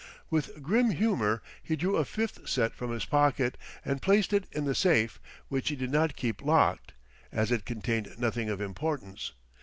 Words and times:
With 0.31 0.63
grim 0.63 0.89
humour 0.89 1.43
he 1.61 1.75
drew 1.75 1.95
a 1.97 2.05
fifth 2.05 2.49
set 2.49 2.73
from 2.73 2.89
his 2.91 3.05
pocket, 3.05 3.55
and 3.85 4.01
placed 4.01 4.33
it 4.33 4.47
in 4.51 4.65
the 4.65 4.73
safe, 4.73 5.19
which 5.47 5.69
he 5.69 5.75
did 5.75 5.91
not 5.91 6.15
keep 6.15 6.41
locked, 6.41 6.93
as 7.31 7.51
it 7.51 7.65
contained 7.65 8.17
nothing 8.17 8.49
of 8.49 8.59
importance. 8.61 9.33